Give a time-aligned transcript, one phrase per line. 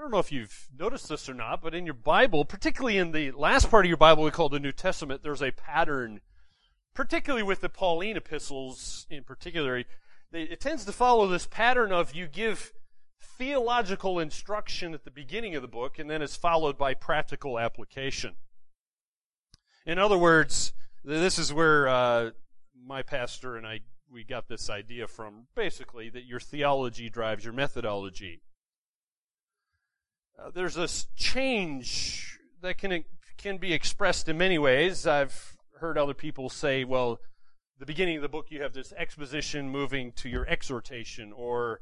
[0.00, 3.12] I don't know if you've noticed this or not, but in your Bible, particularly in
[3.12, 6.22] the last part of your Bible we call the New Testament, there's a pattern,
[6.94, 9.84] particularly with the Pauline epistles in particular.
[10.32, 12.72] It tends to follow this pattern of you give
[13.20, 18.36] theological instruction at the beginning of the book, and then it's followed by practical application.
[19.84, 20.72] In other words,
[21.04, 22.30] this is where uh,
[22.86, 23.80] my pastor and I
[24.10, 25.48] we got this idea from.
[25.54, 28.40] Basically, that your theology drives your methodology.
[30.40, 33.04] Uh, there's this change that can
[33.36, 35.06] can be expressed in many ways.
[35.06, 37.18] I've heard other people say, well,
[37.78, 41.80] the beginning of the book you have this exposition moving to your exhortation, or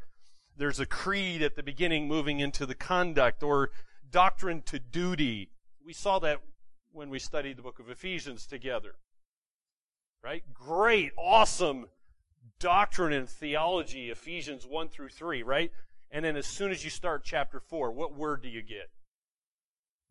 [0.57, 3.71] there's a creed at the beginning moving into the conduct or
[4.11, 5.51] doctrine to duty.
[5.85, 6.41] We saw that
[6.93, 8.95] when we studied the book of Ephesians together.
[10.23, 10.43] Right?
[10.53, 11.87] Great, awesome
[12.59, 15.71] doctrine and theology, Ephesians 1 through 3, right?
[16.11, 18.91] And then as soon as you start chapter 4, what word do you get?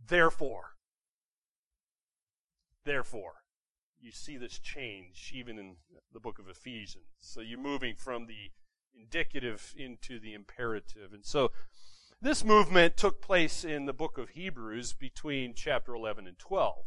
[0.06, 0.74] Therefore.
[2.86, 3.34] Therefore.
[4.00, 5.76] You see this change even in
[6.14, 7.06] the book of Ephesians.
[7.20, 8.52] So you're moving from the
[8.96, 11.14] indicative into the imperative.
[11.14, 11.52] And so
[12.22, 16.86] this movement took place in the book of Hebrews between chapter 11 and 12.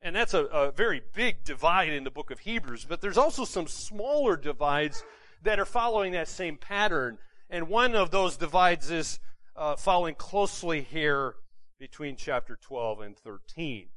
[0.00, 3.44] And that's a, a, very big divide in the book of Hebrews, but there's also
[3.44, 5.02] some smaller divides
[5.42, 7.18] that are following that same pattern.
[7.50, 9.18] And one of those divides is
[9.56, 11.34] uh, following closely here
[11.78, 13.88] between chapter 12 and 13.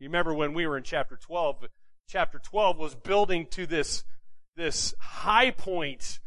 [0.00, 1.66] You remember when we were in chapter 12,
[2.08, 4.04] chapter 12 was building to this
[4.58, 6.18] this high point,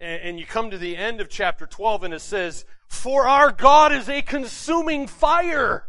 [0.00, 3.50] and, and you come to the end of chapter 12 and it says, For our
[3.50, 5.84] God is a consuming fire.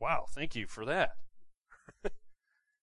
[0.00, 1.16] Wow, thank you for that.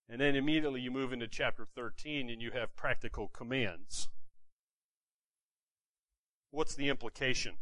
[0.09, 4.07] And then immediately you move into chapter 13 and you have practical commands.
[6.51, 7.55] What's the implication?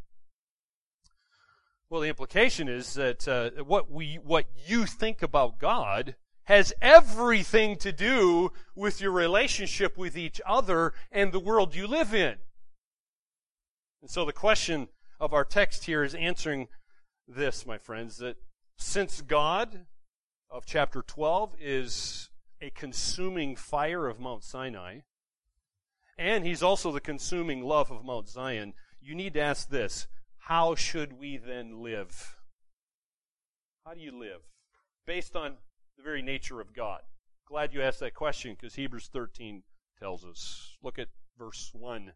[1.89, 7.75] Well, the implication is that uh, what we, what you think about God has everything
[7.77, 12.35] to do with your relationship with each other and the world you live in.
[14.01, 14.89] And so the question
[15.19, 16.67] of our text here is answering
[17.27, 18.37] this, my friends, that
[18.77, 19.85] since God
[20.49, 22.29] of chapter 12 is
[22.61, 24.99] a consuming fire of Mount Sinai,
[26.17, 30.07] and he's also the consuming love of Mount Zion, you need to ask this
[30.37, 32.35] how should we then live?
[33.85, 34.41] How do you live?
[35.05, 35.57] Based on
[35.97, 37.01] the very nature of God?
[37.47, 39.63] Glad you asked that question because Hebrews 13
[39.99, 40.77] tells us.
[40.81, 42.13] Look at verse 1.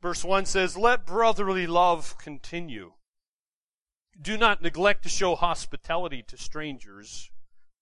[0.00, 2.92] Verse 1 says, Let brotherly love continue.
[4.20, 7.30] Do not neglect to show hospitality to strangers,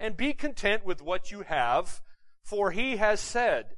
[0.00, 2.00] and be content with what you have,
[2.42, 3.76] for he has said,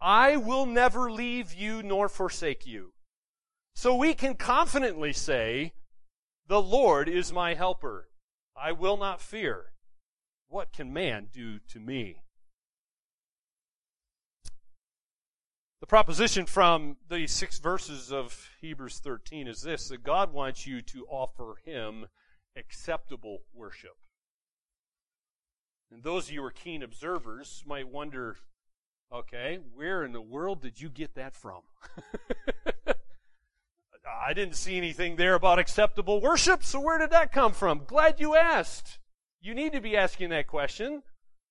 [0.00, 2.92] I will never leave you nor forsake you.
[3.74, 5.72] So we can confidently say,
[6.46, 8.10] The Lord is my helper.
[8.54, 9.72] I will not fear.
[10.48, 12.20] What can man do to me?
[15.80, 20.82] The proposition from the six verses of Hebrews 13 is this that God wants you
[20.82, 22.06] to offer Him
[22.56, 23.96] acceptable worship.
[25.94, 28.36] And those of you who are keen observers might wonder
[29.12, 31.60] okay, where in the world did you get that from?
[34.26, 37.82] I didn't see anything there about acceptable worship, so where did that come from?
[37.86, 38.98] Glad you asked.
[39.40, 41.04] You need to be asking that question.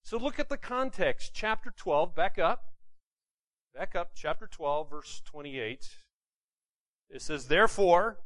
[0.03, 1.31] So look at the context.
[1.33, 2.65] Chapter 12, back up.
[3.73, 5.87] Back up, chapter 12, verse 28.
[7.09, 8.17] It says, Therefore,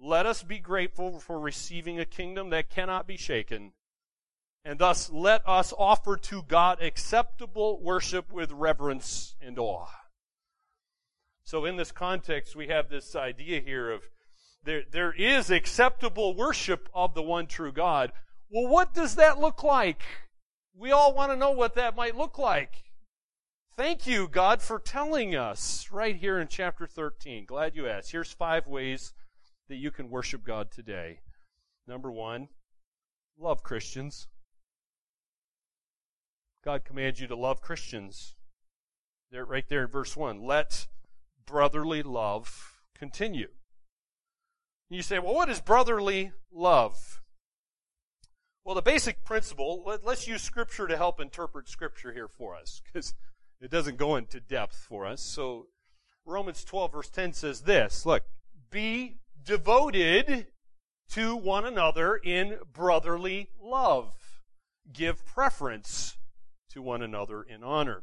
[0.00, 3.72] let us be grateful for receiving a kingdom that cannot be shaken.
[4.64, 9.88] And thus, let us offer to God acceptable worship with reverence and awe.
[11.44, 14.08] So, in this context, we have this idea here of
[14.64, 18.12] there, there is acceptable worship of the one true God,
[18.50, 20.02] well, what does that look like?
[20.76, 22.84] We all want to know what that might look like.
[23.76, 27.44] Thank you, God, for telling us right here in chapter 13.
[27.44, 28.12] Glad you asked.
[28.12, 29.12] Here's five ways
[29.68, 31.20] that you can worship God today.
[31.86, 32.48] Number one,
[33.36, 34.28] love Christians.
[36.64, 38.36] God commands you to love Christians.
[39.30, 40.42] There, right there in verse 1.
[40.42, 40.86] Let
[41.46, 43.48] brotherly love continue.
[44.88, 47.20] You say, well, what is brotherly love?
[48.64, 52.80] Well, the basic principle, let, us use Scripture to help interpret Scripture here for us,
[52.84, 53.14] because
[53.60, 55.20] it doesn't go into depth for us.
[55.20, 55.66] So,
[56.24, 58.22] Romans 12, verse 10 says this Look,
[58.70, 60.46] be devoted
[61.10, 64.14] to one another in brotherly love.
[64.90, 66.16] Give preference
[66.74, 68.02] to one another in honor.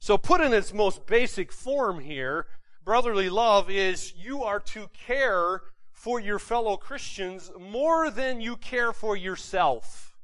[0.00, 2.46] So, put in its most basic form here,
[2.84, 8.92] brotherly love is you are to care for your fellow Christians more than you care
[8.92, 10.16] for yourself.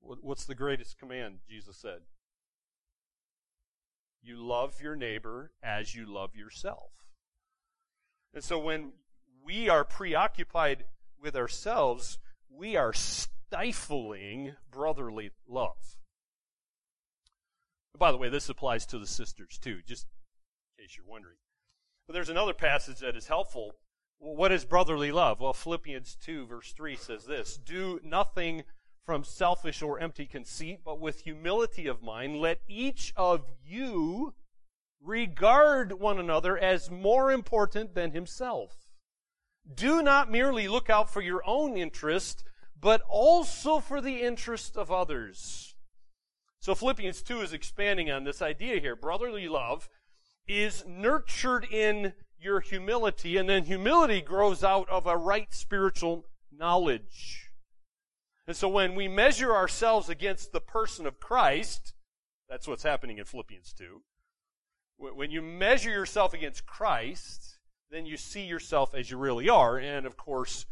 [0.00, 2.00] What's the greatest command, Jesus said?
[4.22, 6.90] You love your neighbor as you love yourself.
[8.32, 8.92] And so when
[9.44, 10.84] we are preoccupied
[11.20, 12.18] with ourselves,
[12.48, 12.92] we are
[13.50, 15.96] stifling brotherly love.
[17.98, 20.06] By the way, this applies to the sisters too, just
[20.78, 21.36] in case you're wondering.
[22.06, 23.74] But there's another passage that is helpful.
[24.18, 25.40] what is brotherly love?
[25.40, 28.62] Well, Philippians 2, verse 3 says this Do nothing
[29.04, 34.34] from selfish or empty conceit, but with humility of mind, let each of you
[35.02, 38.90] regard one another as more important than himself.
[39.72, 42.44] Do not merely look out for your own interest,
[42.80, 45.74] but also for the interest of others.
[46.60, 48.96] So Philippians 2 is expanding on this idea here.
[48.96, 49.88] Brotherly love
[50.46, 57.50] is nurtured in your humility, and then humility grows out of a right spiritual knowledge.
[58.46, 61.94] And so when we measure ourselves against the person of Christ,
[62.48, 64.02] that's what's happening in Philippians 2.
[64.96, 67.58] When you measure yourself against Christ,
[67.90, 69.78] then you see yourself as you really are.
[69.78, 70.66] And of course,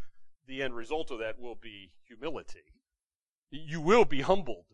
[0.49, 2.65] the end result of that will be humility.
[3.51, 4.65] You will be humbled.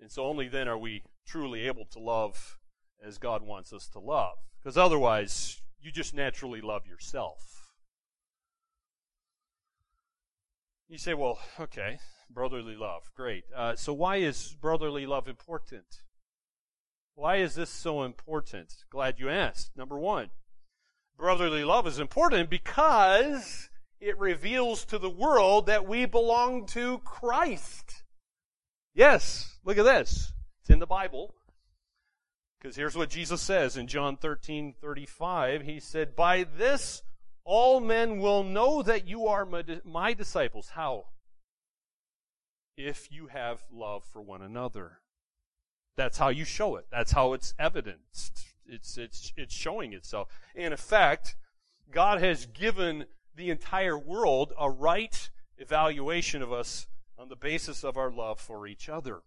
[0.00, 2.58] And so only then are we truly able to love
[3.04, 4.36] as God wants us to love.
[4.62, 7.68] Because otherwise, you just naturally love yourself.
[10.88, 11.98] You say, well, okay,
[12.30, 13.44] brotherly love, great.
[13.54, 16.02] Uh, so why is brotherly love important?
[17.14, 18.74] Why is this so important?
[18.90, 19.76] Glad you asked.
[19.76, 20.30] Number one,
[21.16, 23.68] brotherly love is important because
[24.04, 28.02] it reveals to the world that we belong to Christ.
[28.94, 30.32] Yes, look at this.
[30.60, 31.34] It's in the Bible.
[32.60, 35.62] Because here's what Jesus says in John 13 35.
[35.62, 37.02] He said, By this
[37.44, 39.48] all men will know that you are
[39.84, 40.70] my disciples.
[40.70, 41.06] How?
[42.76, 44.98] If you have love for one another.
[45.96, 46.86] That's how you show it.
[46.90, 48.46] That's how it's evidenced.
[48.66, 50.28] It's, it's, it's showing itself.
[50.54, 51.36] In effect,
[51.90, 53.04] God has given
[53.36, 56.86] the entire world a right evaluation of us
[57.18, 59.22] on the basis of our love for each other.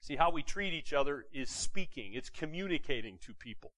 [0.00, 3.72] See, how we treat each other is speaking, it's communicating to people.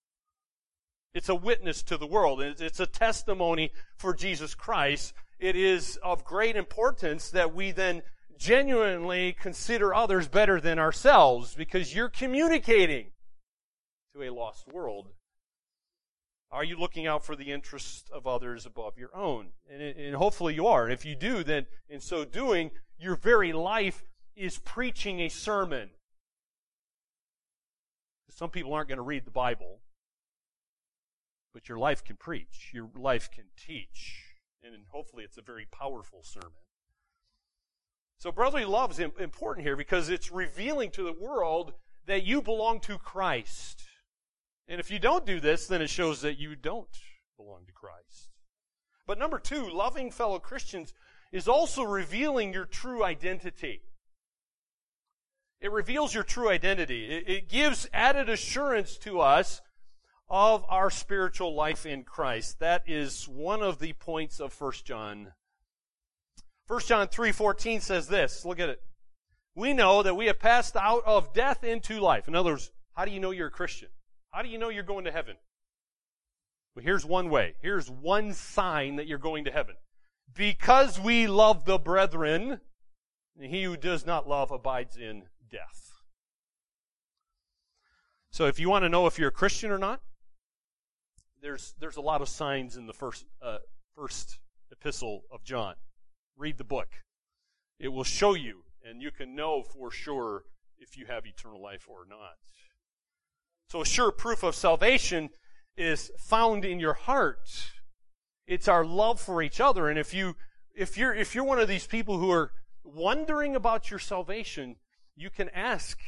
[1.14, 2.40] It's a witness to the world.
[2.40, 5.12] It's a testimony for Jesus Christ.
[5.38, 8.02] It is of great importance that we then
[8.38, 13.10] genuinely consider others better than ourselves because you're communicating
[14.14, 15.08] to a lost world.
[16.52, 19.48] Are you looking out for the interests of others above your own?
[19.70, 20.84] And, and hopefully you are.
[20.84, 24.04] And if you do, then in so doing, your very life
[24.36, 25.90] is preaching a sermon.
[28.28, 29.80] Some people aren't going to read the Bible,
[31.54, 32.70] but your life can preach.
[32.74, 34.36] Your life can teach.
[34.62, 36.50] And hopefully it's a very powerful sermon.
[38.18, 41.72] So brotherly love is important here because it's revealing to the world
[42.06, 43.84] that you belong to Christ.
[44.68, 46.88] And if you don't do this, then it shows that you don't
[47.36, 48.30] belong to Christ.
[49.06, 50.94] But number two, loving fellow Christians
[51.32, 53.82] is also revealing your true identity.
[55.60, 57.06] It reveals your true identity.
[57.06, 59.60] It, gives added assurance to us
[60.28, 62.58] of our spiritual life in Christ.
[62.58, 65.32] That is one of the points of 1 John.
[66.66, 68.44] 1 John 3:14 says this.
[68.44, 68.82] Look at it.
[69.54, 72.26] We know that we have passed out of death into life.
[72.26, 73.90] In other words, how do you know you're a Christian?
[74.32, 75.36] How do you know you're going to heaven?
[76.74, 77.54] Well, here's one way.
[77.60, 79.76] Here's one sign that you're going to heaven.
[80.34, 82.60] Because we love the brethren,
[83.38, 85.92] he who does not love abides in death.
[88.30, 90.00] So if you want to know if you're a Christian or not,
[91.42, 93.58] there's there's a lot of signs in the first uh,
[93.94, 94.38] first
[94.70, 95.74] epistle of John.
[96.38, 96.88] Read the book.
[97.78, 100.44] It will show you, and you can know for sure
[100.78, 102.36] if you have eternal life or not.
[103.72, 105.30] So a sure proof of salvation
[105.78, 107.70] is found in your heart.
[108.46, 109.88] It's our love for each other.
[109.88, 110.36] And if you,
[110.76, 112.52] if you're, if you're one of these people who are
[112.84, 114.76] wondering about your salvation,
[115.16, 115.98] you can ask,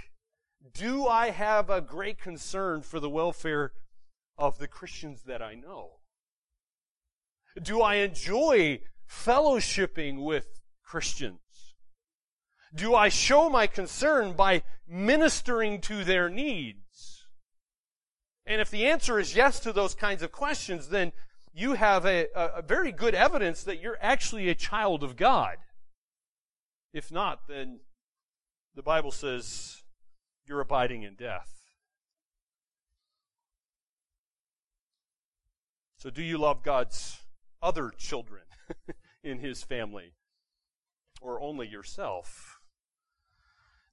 [0.75, 3.73] do I have a great concern for the welfare
[4.37, 6.01] of the Christians that I know?
[7.63, 8.81] Do I enjoy
[9.11, 11.41] fellowshipping with Christians?
[12.75, 16.84] Do I show my concern by ministering to their needs?
[18.47, 21.13] And if the answer is yes to those kinds of questions, then
[21.53, 25.57] you have a, a, very good evidence that you're actually a child of God.
[26.93, 27.81] If not, then
[28.75, 29.83] the Bible says
[30.47, 31.51] you're abiding in death.
[35.99, 37.21] So, do you love God's
[37.63, 38.43] other children
[39.23, 40.13] in His family?
[41.23, 42.61] Or only yourself?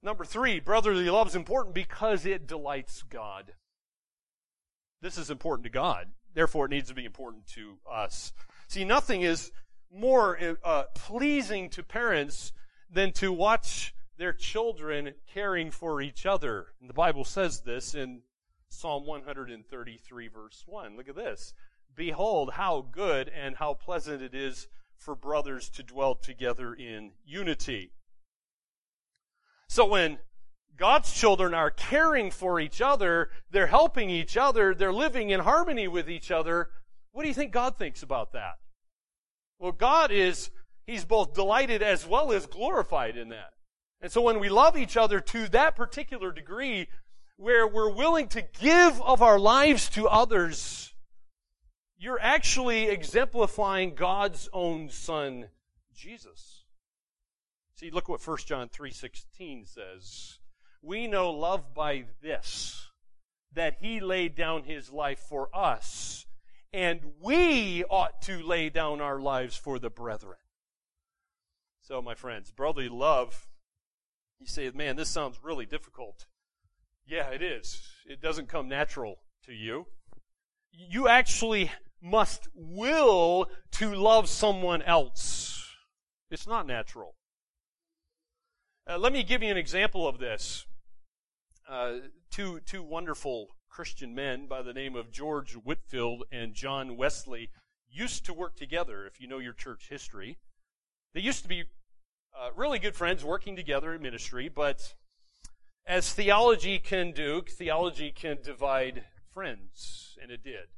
[0.02, 3.54] Number three, brotherly love is important because it delights God.
[5.02, 6.06] This is important to God.
[6.32, 8.32] Therefore, it needs to be important to us.
[8.68, 9.50] See, nothing is
[9.92, 12.52] more uh, pleasing to parents
[12.88, 16.68] than to watch their children caring for each other.
[16.80, 18.22] And the Bible says this in
[18.68, 20.96] Psalm 133, verse 1.
[20.96, 21.52] Look at this.
[21.94, 27.90] Behold, how good and how pleasant it is for brothers to dwell together in unity.
[29.66, 30.18] So when
[30.76, 35.86] God's children are caring for each other, they're helping each other, they're living in harmony
[35.86, 36.70] with each other.
[37.12, 38.54] What do you think God thinks about that?
[39.58, 40.50] Well, God is,
[40.86, 43.52] He's both delighted as well as glorified in that.
[44.00, 46.88] And so when we love each other to that particular degree,
[47.36, 50.94] where we're willing to give of our lives to others,
[51.98, 55.46] you're actually exemplifying God's own Son,
[55.94, 56.64] Jesus.
[57.74, 60.38] See, look what 1 John 3.16 says
[60.82, 62.88] we know love by this,
[63.52, 66.26] that he laid down his life for us,
[66.72, 70.38] and we ought to lay down our lives for the brethren.
[71.82, 73.46] So, my friends, brotherly love,
[74.40, 76.26] you say, man, this sounds really difficult.
[77.06, 77.80] Yeah, it is.
[78.06, 79.86] It doesn't come natural to you.
[80.72, 81.70] You actually
[82.00, 85.64] must will to love someone else.
[86.30, 87.14] It's not natural.
[88.88, 90.66] Uh, let me give you an example of this
[91.72, 91.92] uh,
[92.30, 97.48] two two wonderful Christian men by the name of George Whitefield and John Wesley
[97.90, 99.06] used to work together.
[99.06, 100.36] If you know your church history,
[101.14, 101.64] they used to be
[102.38, 104.50] uh, really good friends, working together in ministry.
[104.54, 104.94] But
[105.86, 110.68] as theology can do, theology can divide friends, and it did.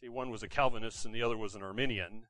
[0.00, 2.26] See, one was a Calvinist and the other was an Arminian.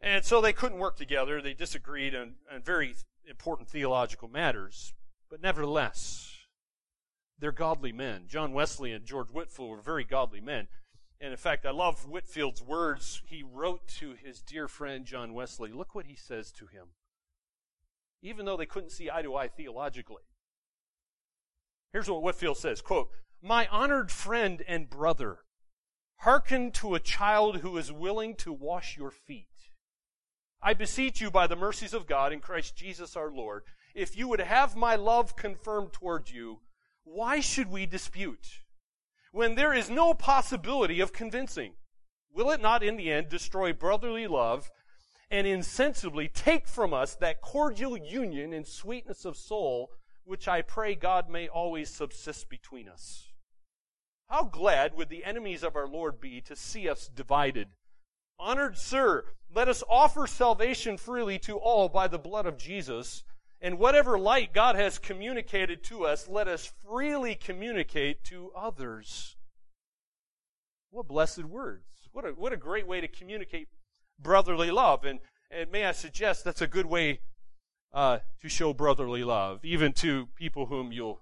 [0.00, 1.42] And so they couldn't work together.
[1.42, 2.94] They disagreed on, on very
[3.28, 4.94] important theological matters.
[5.30, 6.36] But nevertheless,
[7.38, 8.24] they're godly men.
[8.26, 10.68] John Wesley and George Whitefield were very godly men.
[11.20, 13.22] And in fact, I love Whitefield's words.
[13.26, 15.70] He wrote to his dear friend John Wesley.
[15.70, 16.88] Look what he says to him.
[18.22, 20.22] Even though they couldn't see eye to eye theologically.
[21.92, 23.10] Here's what Whitefield says, quote,
[23.42, 25.38] My honored friend and brother,
[26.18, 29.46] hearken to a child who is willing to wash your feet.
[30.62, 34.28] I beseech you by the mercies of God in Christ Jesus our Lord, if you
[34.28, 36.60] would have my love confirmed toward you,
[37.04, 38.60] why should we dispute?
[39.32, 41.74] When there is no possibility of convincing,
[42.32, 44.70] will it not in the end destroy brotherly love
[45.30, 49.90] and insensibly take from us that cordial union and sweetness of soul
[50.24, 53.28] which I pray God may always subsist between us?
[54.28, 57.68] How glad would the enemies of our Lord be to see us divided?
[58.38, 63.24] Honored sir, let us offer salvation freely to all by the blood of Jesus
[63.60, 69.36] and whatever light God has communicated to us, let us freely communicate to others.
[70.90, 71.84] What blessed words.
[72.12, 73.68] What a, what a great way to communicate
[74.18, 75.04] brotherly love.
[75.04, 77.20] And, and may I suggest that's a good way
[77.92, 81.20] uh, to show brotherly love, even to people whom you'll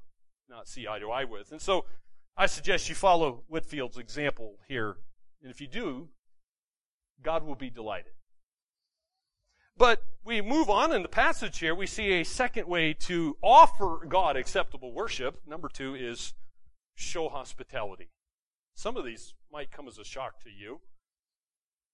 [0.49, 1.51] not see eye to eye with.
[1.53, 1.85] And so
[2.37, 4.97] I suggest you follow Whitefield's example here.
[5.43, 6.09] And if you do,
[7.23, 8.13] God will be delighted.
[9.79, 11.75] But we move on in the passage here.
[11.75, 15.41] We see a second way to offer God acceptable worship.
[15.47, 16.35] Number two is
[16.97, 18.11] show hospitality.
[18.75, 20.81] Some of these might come as a shock to you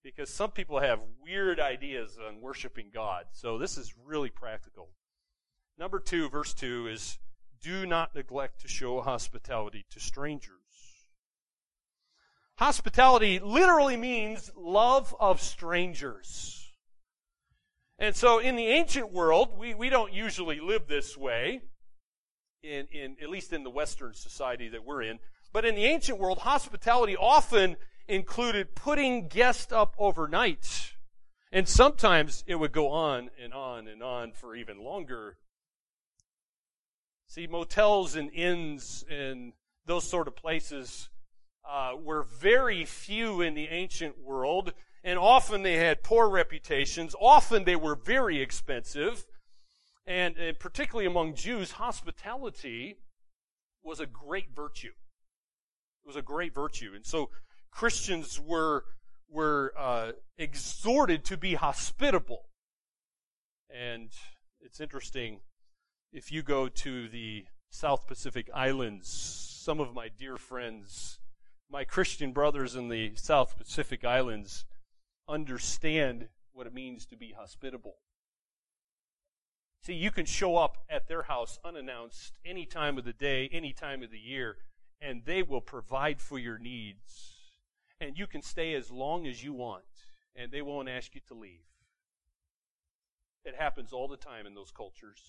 [0.03, 3.25] because some people have weird ideas on worshiping God.
[3.31, 4.89] So this is really practical.
[5.77, 7.19] Number two, verse two is
[7.61, 10.51] do not neglect to show hospitality to strangers.
[12.57, 16.64] Hospitality literally means love of strangers.
[17.97, 21.61] And so in the ancient world, we, we don't usually live this way,
[22.61, 25.19] in, in, at least in the Western society that we're in.
[25.53, 30.93] But in the ancient world, hospitality often included putting guests up overnight.
[31.51, 35.37] And sometimes it would go on and on and on for even longer.
[37.27, 39.53] See, motels and inns and
[39.85, 41.09] those sort of places
[41.67, 44.73] uh, were very few in the ancient world,
[45.05, 47.15] and often they had poor reputations.
[47.21, 49.27] Often they were very expensive.
[50.07, 52.97] And, and particularly among Jews, hospitality
[53.83, 54.93] was a great virtue.
[56.03, 56.91] It was a great virtue.
[56.95, 57.29] And so
[57.69, 58.85] Christians were,
[59.29, 62.45] were uh, exhorted to be hospitable.
[63.69, 64.09] And
[64.59, 65.41] it's interesting
[66.11, 71.19] if you go to the South Pacific Islands, some of my dear friends,
[71.69, 74.65] my Christian brothers in the South Pacific Islands,
[75.27, 77.95] understand what it means to be hospitable.
[79.81, 83.71] See, you can show up at their house unannounced any time of the day, any
[83.71, 84.57] time of the year,
[84.99, 87.35] and they will provide for your needs.
[88.01, 89.83] And you can stay as long as you want,
[90.35, 91.65] and they won't ask you to leave.
[93.43, 95.21] It happens all the time in those cultures.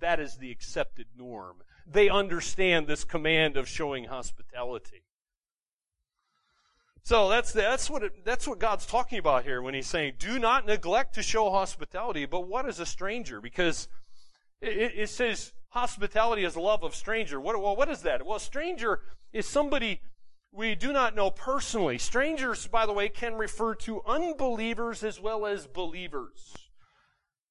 [0.00, 1.62] That is the accepted norm.
[1.86, 5.05] They understand this command of showing hospitality.
[7.06, 10.40] So that's that's what it, that's what God's talking about here when He's saying, "Do
[10.40, 13.40] not neglect to show hospitality." But what is a stranger?
[13.40, 13.86] Because
[14.60, 17.40] it, it says hospitality is love of stranger.
[17.40, 18.26] What well, what is that?
[18.26, 20.00] Well, stranger is somebody
[20.50, 21.96] we do not know personally.
[21.98, 26.56] Strangers, by the way, can refer to unbelievers as well as believers.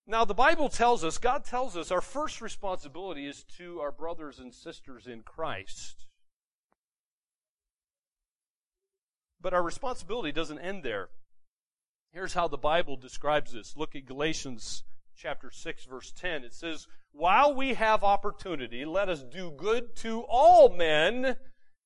[0.06, 4.38] Now, the Bible tells us, God tells us, our first responsibility is to our brothers
[4.38, 6.05] and sisters in Christ.
[9.46, 11.10] But our responsibility doesn't end there.
[12.12, 13.78] Here's how the Bible describes this.
[13.78, 14.86] Look at Galatians
[15.16, 16.44] chapter 6 verse 10.
[16.44, 21.38] It says, "While we have opportunity, let us do good to all men,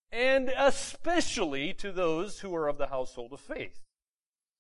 [0.10, 3.84] and especially to those who are of the household of faith."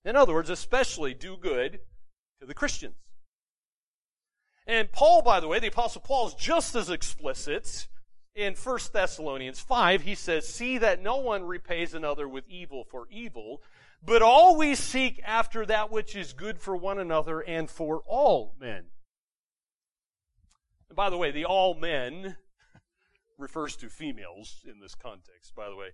[0.04, 1.80] In other words, especially do good
[2.42, 2.98] to the Christians.
[4.66, 7.88] And Paul, by the way, the apostle Paul is just as explicit
[8.36, 13.08] in 1 Thessalonians 5, he says, See that no one repays another with evil for
[13.10, 13.62] evil,
[14.04, 18.86] but always seek after that which is good for one another and for all men.
[20.88, 22.38] And by the way, the all men
[23.38, 25.90] refers to females in this context, by the way.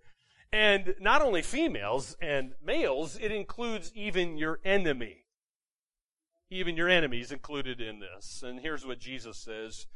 [0.51, 5.25] And not only females and males, it includes even your enemy.
[6.49, 8.43] Even your enemies included in this.
[8.45, 9.87] And here's what Jesus says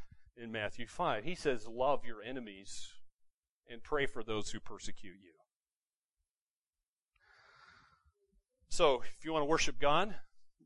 [0.41, 1.23] in Matthew 5.
[1.23, 2.93] He says, Love your enemies
[3.69, 5.32] and pray for those who persecute you.
[8.69, 10.15] So, if you want to worship God,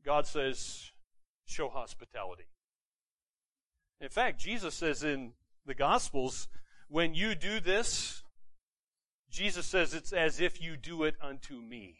[0.04, 0.92] God says,
[1.46, 2.44] show hospitality.
[4.00, 5.32] In fact, Jesus says in
[5.64, 6.48] the Gospels,
[6.88, 8.22] when you do this,
[9.30, 11.98] Jesus says it's as if you do it unto me.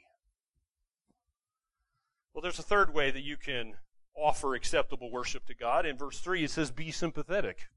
[2.32, 3.74] Well, there's a third way that you can
[4.16, 5.87] offer acceptable worship to God.
[5.87, 7.68] In verse 3, it says, be sympathetic.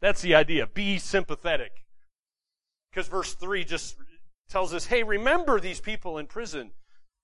[0.00, 0.66] That's the idea.
[0.66, 1.84] Be sympathetic.
[2.90, 3.96] Because verse 3 just
[4.48, 6.72] tells us, hey, remember these people in prison.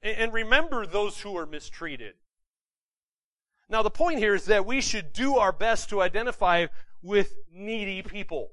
[0.03, 2.15] And remember those who are mistreated.
[3.69, 6.67] Now, the point here is that we should do our best to identify
[7.03, 8.51] with needy people.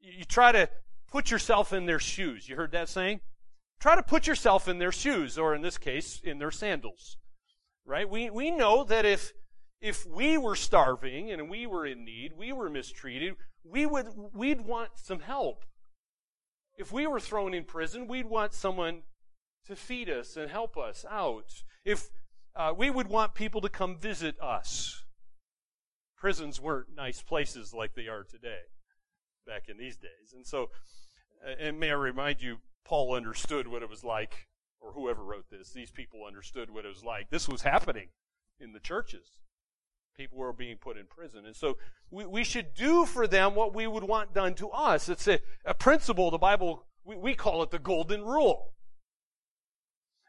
[0.00, 0.68] You try to
[1.10, 2.48] put yourself in their shoes.
[2.48, 3.20] You heard that saying?
[3.80, 7.16] Try to put yourself in their shoes, or in this case, in their sandals
[7.84, 8.08] right?
[8.08, 9.32] We, we know that if,
[9.80, 14.62] if we were starving and we were in need, we were mistreated, we would, we'd
[14.62, 15.64] want some help.
[16.78, 19.02] If we were thrown in prison, we'd want someone
[19.66, 21.62] to feed us and help us out.
[21.84, 22.10] If
[22.56, 25.04] uh, we would want people to come visit us.
[26.16, 28.62] Prisons weren't nice places like they are today,
[29.46, 30.34] back in these days.
[30.34, 30.70] And so,
[31.46, 34.48] uh, and may I remind you, Paul understood what it was like
[34.80, 37.30] or whoever wrote this, these people understood what it was like.
[37.30, 38.08] This was happening
[38.58, 39.38] in the churches.
[40.16, 41.46] People were being put in prison.
[41.46, 41.78] And so
[42.10, 45.08] we, we should do for them what we would want done to us.
[45.08, 48.72] It's a, a principle, the Bible, we, we call it the golden rule.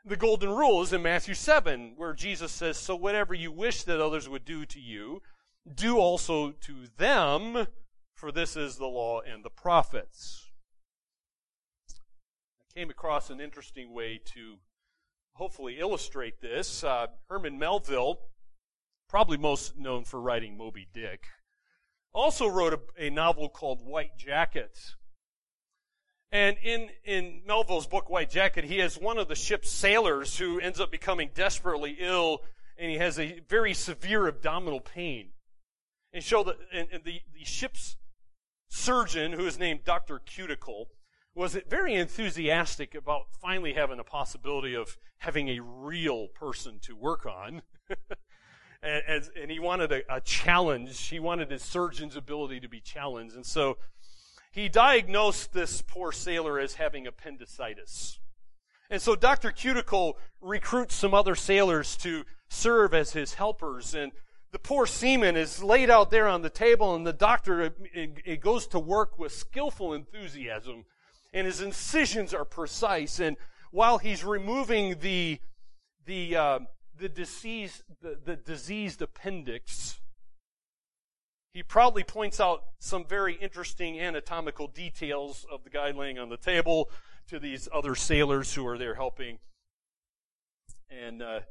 [0.03, 4.01] The golden rule is in Matthew 7, where Jesus says, So whatever you wish that
[4.01, 5.21] others would do to you,
[5.73, 7.67] do also to them,
[8.15, 10.40] for this is the law and the prophets
[12.71, 14.55] came across an interesting way to
[15.33, 16.83] hopefully illustrate this.
[16.83, 18.19] Uh, Herman Melville,
[19.09, 21.25] probably most known for writing Moby Dick,
[22.13, 24.77] also wrote a, a novel called White Jacket.
[26.31, 30.59] And in, in Melville's book, White Jacket, he has one of the ship's sailors who
[30.59, 32.41] ends up becoming desperately ill,
[32.77, 35.31] and he has a very severe abdominal pain.
[36.13, 37.97] And show that and, and the, the ship's
[38.69, 40.19] surgeon, who is named Dr.
[40.19, 40.87] Cuticle,
[41.33, 47.25] was very enthusiastic about finally having the possibility of having a real person to work
[47.25, 47.61] on.
[48.83, 51.07] and, and, he wanted a, a, challenge.
[51.07, 53.35] He wanted his surgeon's ability to be challenged.
[53.35, 53.77] And so
[54.51, 58.19] he diagnosed this poor sailor as having appendicitis.
[58.89, 59.51] And so Dr.
[59.51, 63.95] Cuticle recruits some other sailors to serve as his helpers.
[63.95, 64.11] And
[64.51, 68.67] the poor seaman is laid out there on the table, and the doctor it goes
[68.67, 70.83] to work with skillful enthusiasm.
[71.33, 73.19] And his incisions are precise.
[73.19, 73.37] And
[73.71, 75.39] while he's removing the,
[76.05, 76.59] the, uh,
[76.97, 79.99] the, disease, the, the diseased appendix,
[81.53, 86.37] he proudly points out some very interesting anatomical details of the guy laying on the
[86.37, 86.89] table
[87.27, 89.39] to these other sailors who are there helping.
[90.89, 91.41] And uh,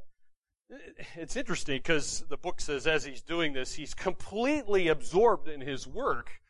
[1.15, 5.87] it's interesting because the book says as he's doing this, he's completely absorbed in his
[5.87, 6.40] work.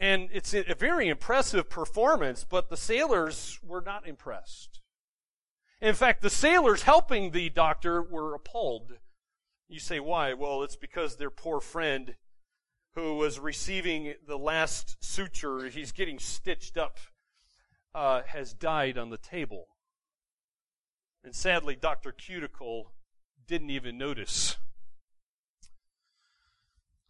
[0.00, 4.80] And it's a very impressive performance, but the sailors were not impressed.
[5.80, 8.92] In fact, the sailors helping the doctor were appalled.
[9.68, 10.34] You say, why?
[10.34, 12.14] Well, it's because their poor friend
[12.94, 16.98] who was receiving the last suture, he's getting stitched up,
[17.94, 19.66] uh, has died on the table.
[21.22, 22.12] And sadly, Dr.
[22.12, 22.92] Cuticle
[23.46, 24.56] didn't even notice.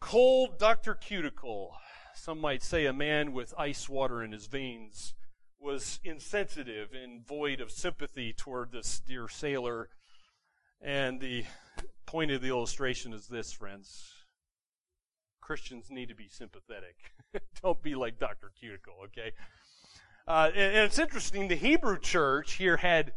[0.00, 0.94] Cold Dr.
[0.94, 1.76] Cuticle,
[2.18, 5.14] some might say a man with ice water in his veins,
[5.60, 9.88] was insensitive and void of sympathy toward this dear sailor.
[10.80, 11.44] And the
[12.06, 14.12] point of the illustration is this, friends.
[15.40, 16.96] Christians need to be sympathetic.
[17.62, 18.52] Don't be like Dr.
[18.58, 19.32] Cuticle, okay?
[20.26, 23.12] Uh, and, and it's interesting, the Hebrew church here had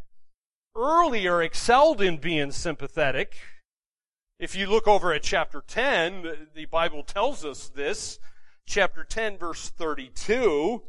[0.74, 3.36] earlier excelled in being sympathetic.
[4.38, 8.18] If you look over at chapter 10, the Bible tells us this.
[8.72, 10.82] Chapter 10, verse 32.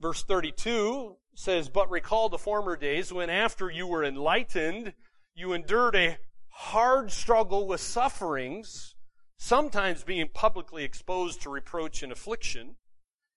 [0.00, 4.94] Verse 32 says, But recall the former days when after you were enlightened,
[5.36, 8.96] you endured a hard struggle with sufferings
[9.36, 12.74] sometimes being publicly exposed to reproach and affliction,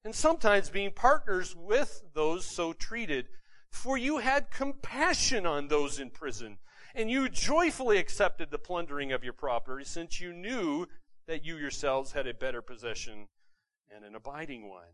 [0.03, 3.27] and sometimes being partners with those so treated.
[3.69, 6.57] For you had compassion on those in prison,
[6.95, 10.87] and you joyfully accepted the plundering of your property, since you knew
[11.27, 13.27] that you yourselves had a better possession
[13.93, 14.93] and an abiding one.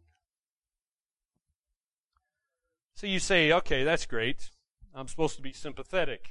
[2.95, 4.51] So you say, okay, that's great.
[4.93, 6.29] I'm supposed to be sympathetic.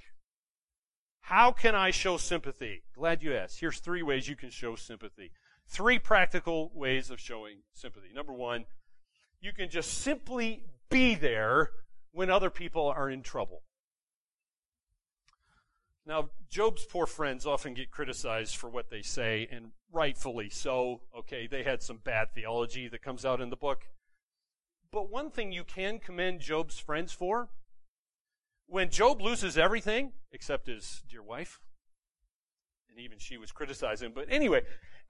[1.23, 2.83] How can I show sympathy?
[2.95, 3.61] Glad you asked.
[3.61, 5.33] Here's three ways you can show sympathy.
[5.67, 8.09] Three practical ways of showing sympathy.
[8.15, 8.67] Number one,
[9.41, 11.71] you can just simply be there
[12.13, 13.63] when other people are in trouble.
[16.07, 21.03] Now, Job's poor friends often get criticized for what they say, and rightfully so.
[21.17, 23.87] Okay, they had some bad theology that comes out in the book.
[24.91, 27.49] But one thing you can commend Job's friends for
[28.67, 31.61] when Job loses everything except his dear wife,
[32.89, 34.13] and even she was criticizing.
[34.15, 34.63] But anyway,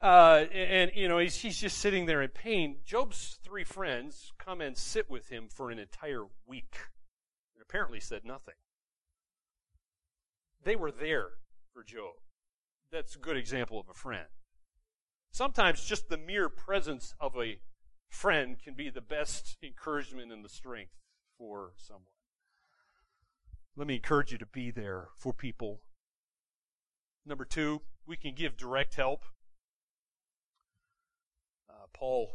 [0.02, 2.78] uh, and, you know he's, he's just sitting there in pain.
[2.84, 6.76] Job's three friends come and sit with him for an entire week,
[7.54, 8.54] and apparently said nothing.
[10.62, 11.28] They were there
[11.72, 12.14] for Job.
[12.92, 14.26] That's a good example of a friend.
[15.30, 17.60] Sometimes just the mere presence of a
[18.08, 20.92] friend can be the best encouragement and the strength
[21.38, 22.04] for someone.
[23.76, 25.80] Let me encourage you to be there for people.
[27.24, 29.24] Number two, we can give direct help.
[31.68, 32.32] Uh, Paul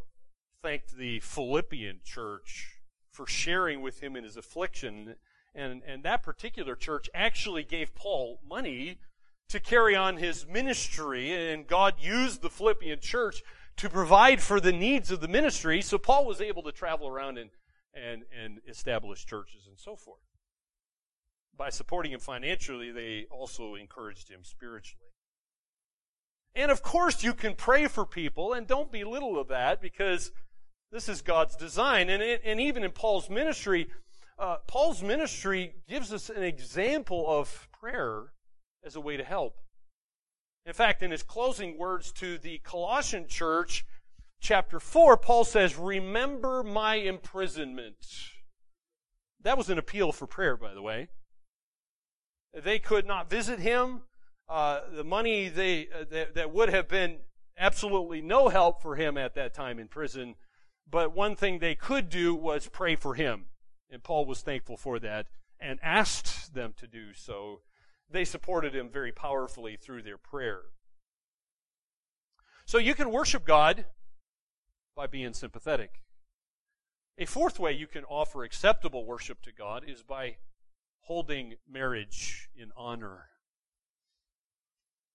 [0.62, 2.80] thanked the Philippian church
[3.12, 5.16] for sharing with him in his affliction.
[5.56, 9.00] And, and that particular church actually gave Paul money
[9.50, 11.32] to carry on his ministry.
[11.32, 13.42] And God used the Philippian church
[13.78, 15.82] to provide for the needs of the ministry.
[15.82, 17.50] So Paul was able to travel around and,
[17.94, 20.20] and, and establish churches and so forth
[21.58, 25.12] by supporting him financially, they also encouraged him spiritually.
[26.56, 30.32] And of course, you can pray for people, and don't belittle of that because
[30.92, 32.10] this is God's design.
[32.10, 33.88] And, and even in Paul's ministry,
[34.38, 38.34] uh, Paul's ministry gives us an example of prayer
[38.84, 39.58] as a way to help.
[40.66, 43.86] In fact, in his closing words to the Colossian church,
[44.40, 47.98] chapter 4, Paul says, Remember my imprisonment.
[49.42, 51.10] That was an appeal for prayer, by the way.
[52.54, 54.02] They could not visit him.
[54.50, 57.18] Uh, the money they uh, that, that would have been
[57.58, 60.36] absolutely no help for him at that time in prison.
[60.90, 63.46] But one thing they could do was pray for him.
[63.90, 65.28] And Paul was thankful for that
[65.60, 67.62] and asked them to do so.
[68.10, 70.62] They supported him very powerfully through their prayer.
[72.66, 73.86] So you can worship God
[74.96, 76.02] by being sympathetic.
[77.18, 80.38] A fourth way you can offer acceptable worship to God is by
[81.02, 83.30] holding marriage in honor.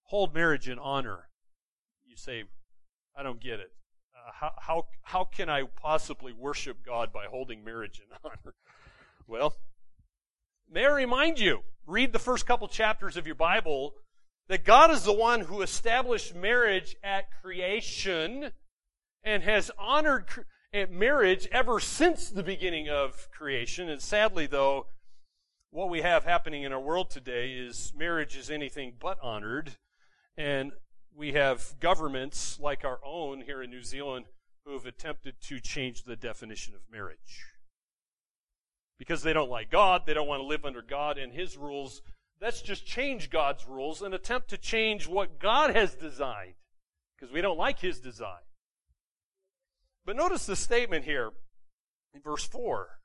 [0.04, 1.28] Hold marriage in honor.
[2.06, 2.44] You say,
[3.16, 3.72] I don't get it.
[4.26, 8.54] Uh, how, how, how can I possibly worship God by holding marriage in honor?
[9.26, 9.54] Well,
[10.70, 13.94] may I remind you, read the first couple chapters of your Bible,
[14.48, 18.50] that God is the one who established marriage at creation
[19.22, 20.26] and has honored
[20.90, 23.88] marriage ever since the beginning of creation.
[23.88, 24.86] And sadly, though,
[25.70, 29.76] what we have happening in our world today is marriage is anything but honored.
[30.36, 30.72] And
[31.16, 34.26] we have governments like our own here in New Zealand
[34.64, 37.46] who have attempted to change the definition of marriage.
[38.98, 42.02] Because they don't like God, they don't want to live under God and His rules.
[42.40, 46.54] Let's just change God's rules and attempt to change what God has designed.
[47.18, 48.42] Because we don't like His design.
[50.04, 51.30] But notice the statement here
[52.14, 52.98] in verse 4.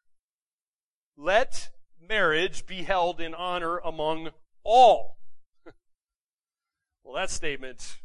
[1.18, 1.70] Let
[2.02, 4.32] marriage be held in honor among
[4.64, 5.18] all.
[7.06, 8.00] Well, that statement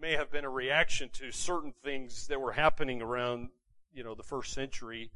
[0.00, 3.50] may have been a reaction to certain things that were happening around,
[3.92, 5.10] you know, the first century.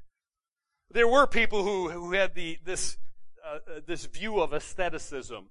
[0.91, 2.99] There were people who, who had the, this,
[3.45, 5.49] uh, uh this view of aestheticism.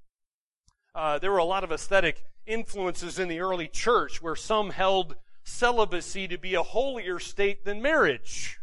[0.94, 5.16] Uh, there were a lot of aesthetic influences in the early church where some held
[5.44, 8.60] celibacy to be a holier state than marriage.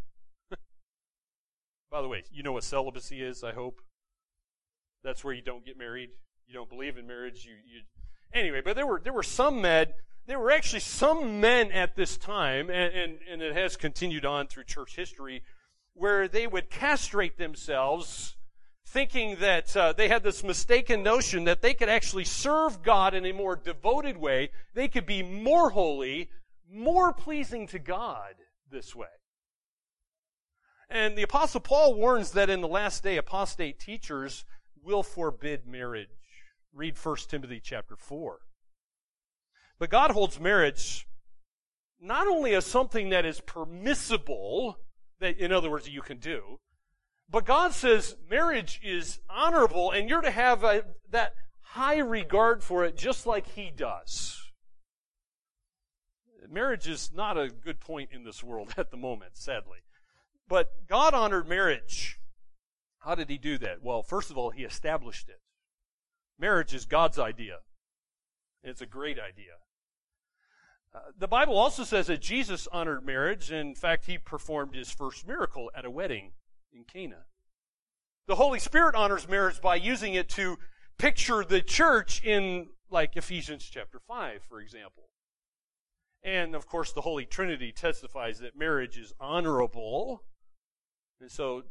[1.91, 3.81] By the way, you know what celibacy is, I hope.
[5.03, 6.11] That's where you don't get married.
[6.47, 7.45] You don't believe in marriage.
[7.45, 7.83] You, you
[8.35, 9.87] anyway, but there were there were some men
[10.27, 14.47] there were actually some men at this time, and, and, and it has continued on
[14.47, 15.43] through church history,
[15.93, 18.37] where they would castrate themselves
[18.87, 23.27] thinking that uh, they had this mistaken notion that they could actually serve God in
[23.27, 24.51] a more devoted way.
[24.75, 26.31] They could be more holy,
[26.71, 28.35] more pleasing to God
[28.71, 29.09] this way.
[30.89, 34.45] And the apostle Paul warns that in the last day apostate teachers
[34.83, 36.09] will forbid marriage.
[36.75, 38.41] Read 1 Timothy chapter 4.
[39.79, 41.07] But God holds marriage
[42.01, 44.79] not only as something that is permissible,
[45.21, 46.59] that in other words you can do,
[47.31, 52.85] but God says marriage is honorable and you're to have a, that high regard for
[52.85, 54.41] it just like He does.
[56.51, 59.79] Marriage is not a good point in this world at the moment, sadly.
[60.49, 62.19] But God honored marriage.
[62.99, 63.83] How did He do that?
[63.83, 65.41] Well, first of all, He established it.
[66.39, 67.59] Marriage is God's idea.
[68.63, 69.55] It's a great idea.
[70.95, 73.51] Uh, the Bible also says that Jesus honored marriage.
[73.51, 76.33] In fact, he performed his first miracle at a wedding
[76.73, 77.25] in Cana.
[78.27, 80.57] The Holy Spirit honors marriage by using it to
[80.97, 85.11] picture the church in, like, Ephesians chapter 5, for example.
[86.23, 90.23] And, of course, the Holy Trinity testifies that marriage is honorable.
[91.21, 91.65] And so,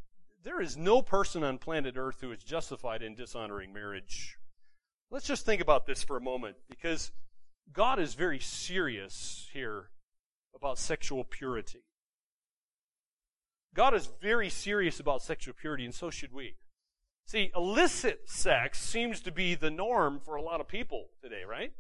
[0.44, 4.38] there is no person on planet Earth who is justified in dishonoring marriage.
[5.14, 7.12] Let's just think about this for a moment, because
[7.72, 9.92] God is very serious here
[10.56, 11.84] about sexual purity.
[13.76, 16.56] God is very serious about sexual purity, and so should we.
[17.28, 21.74] See, illicit sex seems to be the norm for a lot of people today, right?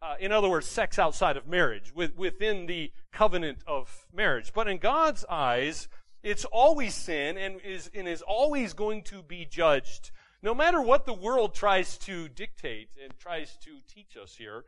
[0.00, 4.54] Uh, in other words, sex outside of marriage, with, within the covenant of marriage.
[4.54, 5.86] But in God's eyes,
[6.22, 11.04] it's always sin and is, and is always going to be judged no matter what
[11.04, 14.64] the world tries to dictate and tries to teach us here,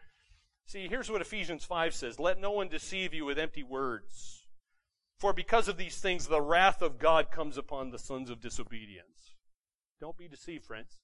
[0.66, 4.46] see, here's what Ephesians 5 says Let no one deceive you with empty words.
[5.18, 9.36] For because of these things, the wrath of God comes upon the sons of disobedience.
[10.00, 10.98] Don't be deceived, friends.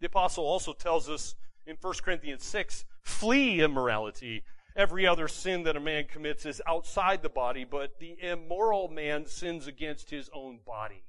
[0.00, 1.34] The apostle also tells us
[1.66, 4.44] in 1 Corinthians 6 flee immorality.
[4.76, 9.26] Every other sin that a man commits is outside the body, but the immoral man
[9.26, 11.04] sins against his own body.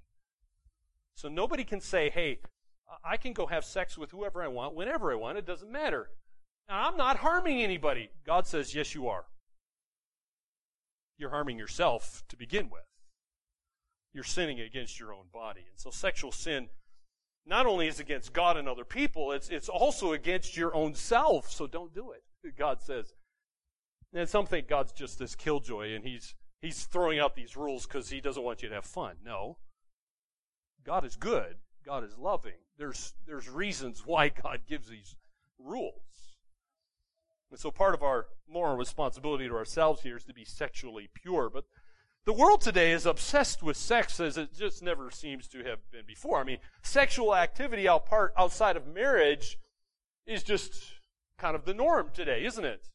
[1.15, 2.39] So nobody can say, hey,
[3.03, 5.37] I can go have sex with whoever I want, whenever I want.
[5.37, 6.09] It doesn't matter.
[6.67, 8.09] Now, I'm not harming anybody.
[8.25, 9.25] God says, yes, you are.
[11.17, 12.83] You're harming yourself to begin with.
[14.13, 15.65] You're sinning against your own body.
[15.69, 16.69] And so sexual sin
[17.45, 21.51] not only is against God and other people, it's, it's also against your own self.
[21.51, 22.23] So don't do it.
[22.57, 23.13] God says.
[24.13, 28.09] And some think God's just this killjoy and he's, he's throwing out these rules because
[28.09, 29.15] he doesn't want you to have fun.
[29.25, 29.57] No.
[30.85, 31.57] God is good.
[31.85, 32.53] God is loving.
[32.77, 35.15] There's, there's reasons why God gives these
[35.59, 35.93] rules.
[37.51, 41.49] And so part of our moral responsibility to ourselves here is to be sexually pure.
[41.49, 41.65] But
[42.25, 46.05] the world today is obsessed with sex as it just never seems to have been
[46.07, 46.39] before.
[46.39, 49.59] I mean, sexual activity out part, outside of marriage
[50.25, 50.93] is just
[51.37, 52.87] kind of the norm today, isn't it?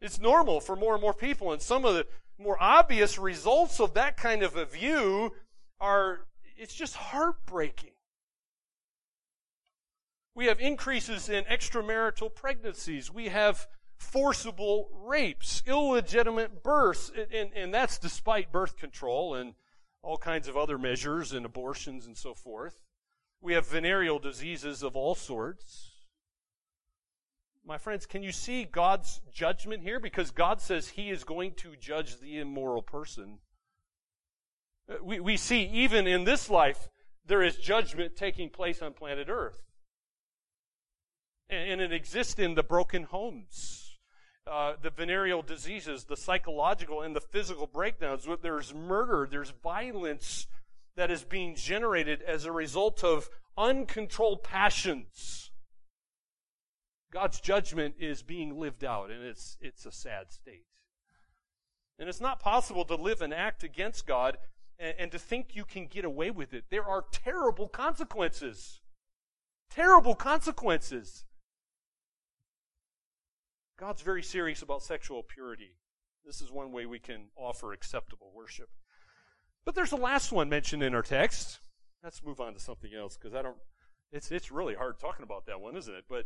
[0.00, 2.06] It's normal for more and more people, and some of the
[2.38, 5.32] more obvious results of that kind of a view
[5.80, 6.27] are
[6.58, 7.92] it's just heartbreaking.
[10.34, 13.12] We have increases in extramarital pregnancies.
[13.12, 13.66] We have
[13.96, 19.54] forcible rapes, illegitimate births, and, and that's despite birth control and
[20.02, 22.82] all kinds of other measures and abortions and so forth.
[23.40, 25.90] We have venereal diseases of all sorts.
[27.64, 30.00] My friends, can you see God's judgment here?
[30.00, 33.38] Because God says He is going to judge the immoral person.
[35.02, 36.88] We, we see even in this life,
[37.26, 39.62] there is judgment taking place on planet Earth.
[41.50, 43.98] And, and it exists in the broken homes.
[44.46, 48.26] Uh, the venereal diseases, the psychological and the physical breakdowns.
[48.40, 50.46] There's murder, there's violence
[50.96, 55.50] that is being generated as a result of uncontrolled passions.
[57.12, 60.64] God's judgment is being lived out, and it's, it's a sad state.
[61.98, 64.38] And it's not possible to live and act against God
[64.78, 66.64] and, and to think you can get away with it.
[66.70, 68.80] There are terrible consequences.
[69.70, 71.24] Terrible consequences.
[73.78, 75.76] God's very serious about sexual purity.
[76.24, 78.68] This is one way we can offer acceptable worship.
[79.64, 81.60] But there's a last one mentioned in our text.
[82.02, 83.56] Let's move on to something else because I don't,
[84.12, 86.04] it's, it's really hard talking about that one, isn't it?
[86.08, 86.24] But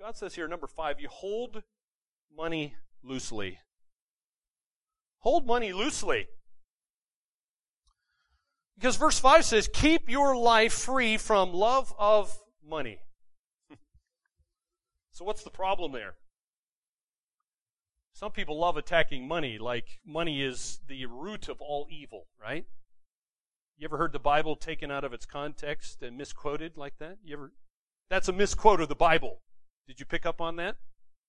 [0.00, 1.62] God says here, number five, you hold
[2.34, 3.58] money loosely.
[5.20, 6.28] Hold money loosely.
[8.78, 13.00] Because verse 5 says, keep your life free from love of money.
[15.10, 16.14] so what's the problem there?
[18.12, 22.66] Some people love attacking money, like money is the root of all evil, right?
[23.76, 27.18] You ever heard the Bible taken out of its context and misquoted like that?
[27.24, 27.52] You ever?
[28.10, 29.40] That's a misquote of the Bible.
[29.88, 30.76] Did you pick up on that?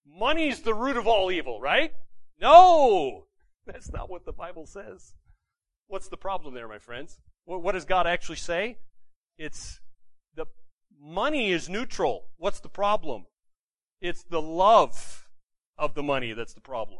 [0.05, 1.93] Money's the root of all evil, right?
[2.39, 3.25] No!
[3.65, 5.13] That's not what the Bible says.
[5.88, 7.19] What's the problem there, my friends?
[7.57, 8.77] What, does God actually say?
[9.39, 9.79] It's
[10.35, 10.45] the
[11.01, 12.25] money is neutral.
[12.38, 13.25] What's the problem?
[14.01, 15.27] It's the love
[15.75, 16.99] of the money that's the problem.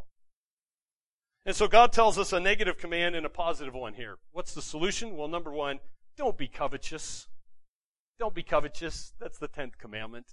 [1.46, 4.18] And so God tells us a negative command and a positive one here.
[4.32, 5.16] What's the solution?
[5.16, 5.78] Well, number one,
[6.16, 7.28] don't be covetous.
[8.18, 9.12] Don't be covetous.
[9.20, 10.26] That's the 10th commandment.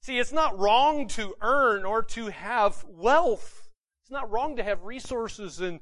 [0.00, 3.68] See, it's not wrong to earn or to have wealth.
[4.02, 5.80] It's not wrong to have resources and,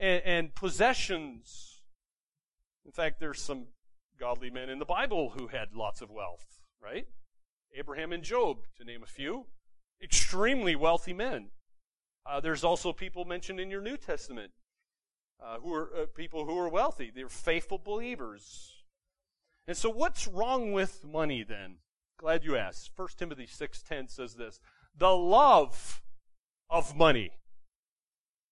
[0.00, 1.73] and, and possessions.
[2.84, 3.66] In fact, there's some
[4.18, 7.06] godly men in the Bible who had lots of wealth, right?
[7.76, 9.46] Abraham and Job, to name a few
[10.02, 11.48] extremely wealthy men.
[12.26, 14.52] Uh, there's also people mentioned in your New Testament
[15.42, 17.10] uh, who are uh, people who are wealthy.
[17.14, 18.82] They're faithful believers.
[19.66, 21.76] And so, what's wrong with money then?
[22.18, 22.90] Glad you asked.
[22.96, 24.60] 1 Timothy 6:10 says this:
[24.96, 26.02] "The love
[26.70, 27.32] of money."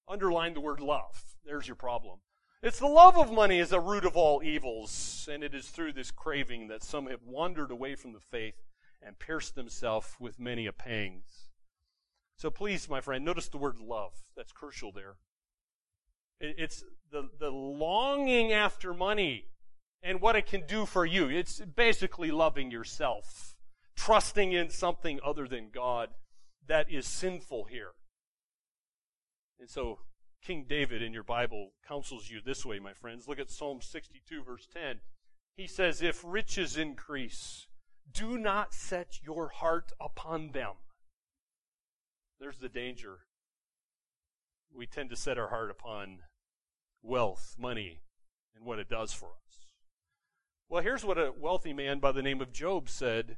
[0.08, 1.36] Underline the word love.
[1.44, 2.18] There's your problem.
[2.62, 5.94] It's the love of money is the root of all evils, and it is through
[5.94, 8.54] this craving that some have wandered away from the faith
[9.02, 11.50] and pierced themselves with many a pangs.
[12.36, 14.12] So please, my friend, notice the word love.
[14.36, 15.16] That's crucial there.
[16.38, 19.46] It's the, the longing after money
[20.00, 21.28] and what it can do for you.
[21.28, 23.56] It's basically loving yourself,
[23.96, 26.10] trusting in something other than God
[26.68, 27.90] that is sinful here.
[29.58, 29.98] And so
[30.42, 33.28] King David in your Bible counsels you this way, my friends.
[33.28, 35.00] Look at Psalm 62, verse 10.
[35.56, 37.68] He says, If riches increase,
[38.12, 40.74] do not set your heart upon them.
[42.40, 43.18] There's the danger.
[44.74, 46.20] We tend to set our heart upon
[47.02, 48.00] wealth, money,
[48.56, 49.66] and what it does for us.
[50.68, 53.36] Well, here's what a wealthy man by the name of Job said.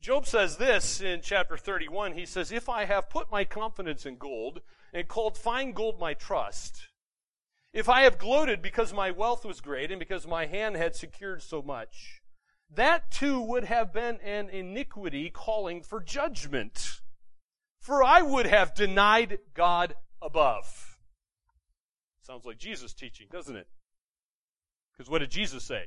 [0.00, 2.14] Job says this in chapter 31.
[2.14, 6.14] He says, If I have put my confidence in gold and called fine gold my
[6.14, 6.88] trust,
[7.72, 11.42] if I have gloated because my wealth was great and because my hand had secured
[11.42, 12.20] so much,
[12.74, 17.00] that too would have been an iniquity calling for judgment.
[17.80, 20.98] For I would have denied God above.
[22.22, 23.66] Sounds like Jesus teaching, doesn't it?
[24.92, 25.86] Because what did Jesus say?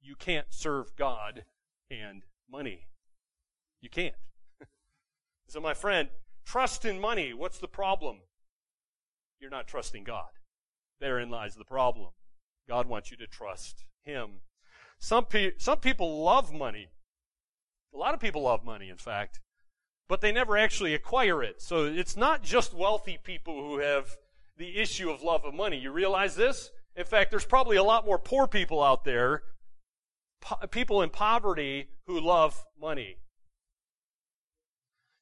[0.00, 1.44] You can't serve God
[1.90, 2.86] and money.
[3.80, 4.14] You can't.
[5.48, 6.08] so, my friend,
[6.44, 7.34] trust in money.
[7.34, 8.20] What's the problem?
[9.44, 10.30] You're not trusting God.
[11.00, 12.12] Therein lies the problem.
[12.66, 14.40] God wants you to trust Him
[15.04, 16.88] some, pe- some people love money.
[17.92, 19.38] A lot of people love money, in fact,
[20.08, 21.60] but they never actually acquire it.
[21.60, 24.16] So it's not just wealthy people who have
[24.56, 25.78] the issue of love of money.
[25.78, 26.70] You realize this?
[26.96, 29.42] In fact, there's probably a lot more poor people out there,
[30.40, 33.18] po- people in poverty who love money.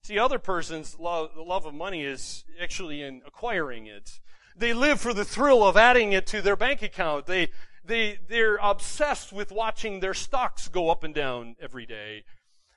[0.04, 4.18] See, other persons' love, the love of money is actually in acquiring it.
[4.56, 7.26] They live for the thrill of adding it to their bank account.
[7.26, 7.50] They,
[7.84, 12.24] they, they're obsessed with watching their stocks go up and down every day.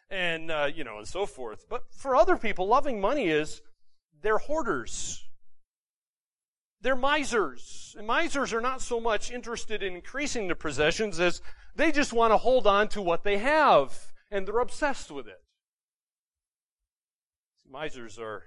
[0.10, 1.66] and, uh, you know, and so forth.
[1.70, 3.62] But for other people, loving money is
[4.22, 5.24] they're hoarders.
[6.82, 7.96] They're misers.
[7.98, 11.42] And misers are not so much interested in increasing their possessions as
[11.76, 15.42] they just want to hold on to what they have, and they're obsessed with it.
[17.76, 18.44] Misers are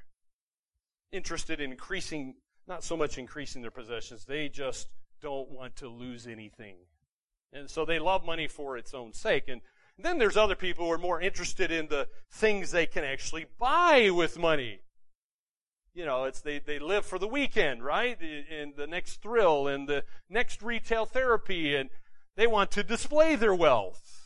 [1.12, 4.89] interested in increasing, not so much increasing their possessions, they just
[5.20, 6.76] don't want to lose anything.
[7.53, 9.49] And so they love money for its own sake.
[9.49, 9.61] And
[9.99, 14.09] then there's other people who are more interested in the things they can actually buy
[14.11, 14.81] with money.
[15.93, 18.18] You know, it's they, they live for the weekend, right?
[18.20, 21.91] And the next thrill and the next retail therapy and
[22.37, 24.17] they want to display their wealth.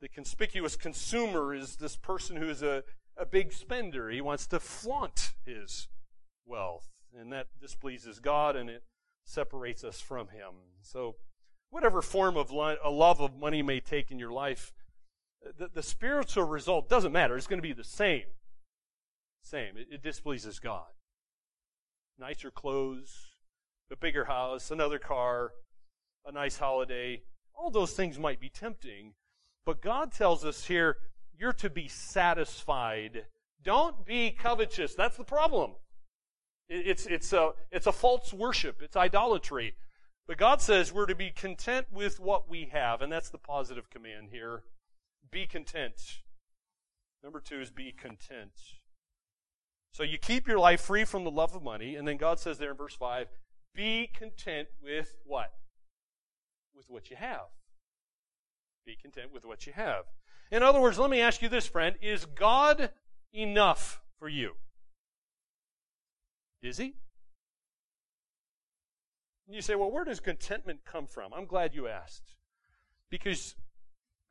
[0.00, 2.84] The conspicuous consumer is this person who is a,
[3.16, 4.10] a big spender.
[4.10, 5.88] He wants to flaunt his
[6.46, 6.88] wealth.
[7.18, 8.82] And that displeases God and it
[9.24, 10.52] separates us from Him.
[10.82, 11.16] So,
[11.70, 14.72] whatever form of a love of money may take in your life,
[15.58, 17.36] the, the spiritual result doesn't matter.
[17.36, 18.24] It's going to be the same.
[19.42, 19.76] Same.
[19.76, 20.90] It, it displeases God.
[22.18, 23.28] Nicer clothes,
[23.90, 25.52] a bigger house, another car,
[26.26, 27.22] a nice holiday.
[27.54, 29.14] All those things might be tempting,
[29.70, 30.96] but God tells us here,
[31.38, 33.26] you're to be satisfied.
[33.62, 34.96] Don't be covetous.
[34.96, 35.74] That's the problem.
[36.68, 38.82] It's, it's, a, it's a false worship.
[38.82, 39.76] It's idolatry.
[40.26, 43.88] But God says we're to be content with what we have, and that's the positive
[43.90, 44.64] command here.
[45.30, 46.18] Be content.
[47.22, 48.58] Number two is be content.
[49.92, 52.58] So you keep your life free from the love of money, and then God says
[52.58, 53.28] there in verse 5,
[53.72, 55.52] be content with what?
[56.74, 57.59] With what you have.
[58.84, 60.04] Be content with what you have.
[60.50, 61.96] In other words, let me ask you this, friend.
[62.00, 62.90] Is God
[63.32, 64.52] enough for you?
[66.62, 66.94] Is he?
[69.46, 71.32] And you say, well, where does contentment come from?
[71.32, 72.36] I'm glad you asked.
[73.10, 73.56] Because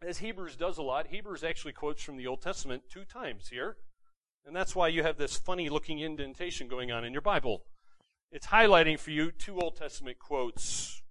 [0.05, 3.77] as Hebrews does a lot, Hebrews actually quotes from the Old Testament two times here.
[4.45, 7.63] And that's why you have this funny looking indentation going on in your Bible.
[8.31, 11.01] It's highlighting for you two Old Testament quotes.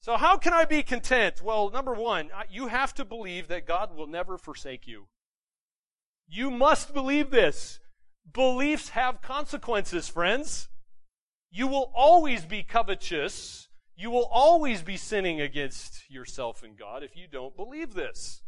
[0.00, 1.42] So, how can I be content?
[1.42, 5.08] Well, number one, you have to believe that God will never forsake you.
[6.28, 7.80] You must believe this.
[8.32, 10.68] Beliefs have consequences, friends.
[11.50, 13.68] You will always be covetous.
[13.96, 18.42] You will always be sinning against yourself and God if you don't believe this.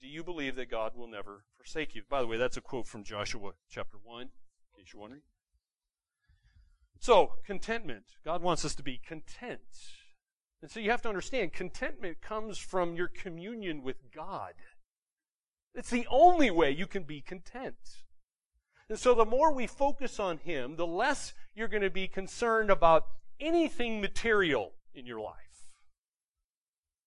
[0.00, 2.02] Do you believe that God will never forsake you?
[2.08, 4.28] By the way, that's a quote from Joshua chapter 1, in
[4.76, 5.22] case you're wondering.
[7.00, 8.04] So, contentment.
[8.24, 9.60] God wants us to be content.
[10.64, 14.54] And so you have to understand, contentment comes from your communion with God.
[15.74, 17.76] It's the only way you can be content.
[18.88, 22.70] And so the more we focus on Him, the less you're going to be concerned
[22.70, 23.04] about
[23.38, 25.68] anything material in your life.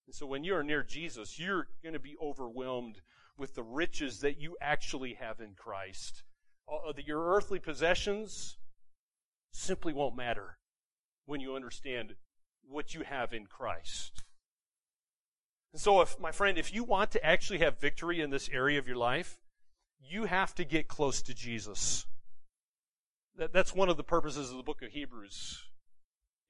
[0.06, 3.00] And so when you're near Jesus, you're going to be overwhelmed
[3.36, 6.22] with the riches that you actually have in Christ.
[6.70, 8.56] Uh, uh, that Your earthly possessions
[9.50, 10.58] simply won't matter
[11.26, 12.14] when you understand
[12.68, 14.22] what you have in Christ.
[15.72, 18.78] And so if, my friend, if you want to actually have victory in this area
[18.78, 19.38] of your life,
[20.00, 22.06] you have to get close to Jesus.
[23.36, 25.62] That, that's one of the purposes of the book of Hebrews.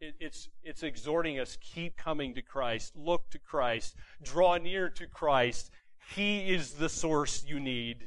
[0.01, 5.07] It, it's, it's exhorting us, keep coming to Christ, look to Christ, draw near to
[5.07, 5.71] Christ.
[6.15, 8.05] He is the source you need.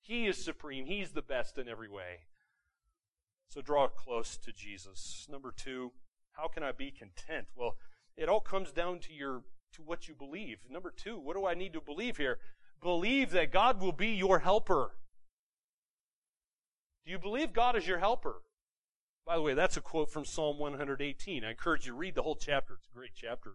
[0.00, 0.86] He is supreme.
[0.86, 2.20] He's the best in every way.
[3.48, 5.26] So draw close to Jesus.
[5.30, 5.92] Number two,
[6.38, 7.48] how can I be content?
[7.56, 7.76] Well,
[8.16, 9.42] it all comes down to your
[9.74, 10.58] to what you believe.
[10.70, 12.38] Number two, what do I need to believe here?
[12.80, 14.92] believe that God will be your helper?
[17.04, 18.42] Do you believe God is your helper?
[19.26, 21.44] By the way, that's a quote from Psalm 118.
[21.44, 22.74] I encourage you to read the whole chapter.
[22.74, 23.54] It's a great chapter.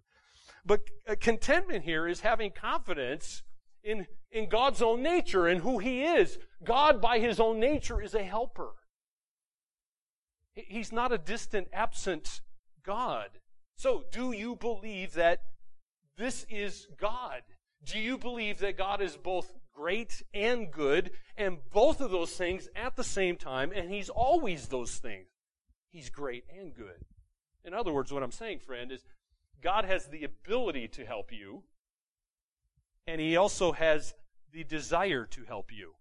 [0.66, 3.44] But uh, contentment here is having confidence
[3.84, 6.38] in, in God's own nature and who He is.
[6.64, 8.72] God, by His own nature, is a helper.
[10.54, 12.42] He's not a distant, absent
[12.86, 13.30] God.
[13.76, 15.42] So, do you believe that
[16.18, 17.42] this is God?
[17.84, 22.70] Do you believe that God is both great and good, and both of those things
[22.76, 25.28] at the same time, and He's always those things?
[25.90, 27.06] He's great and good.
[27.66, 29.04] In other words, what I'm saying, friend, is
[29.62, 31.64] God has the ability to help you,
[33.08, 34.14] and He also has
[34.52, 35.96] the desire to help you.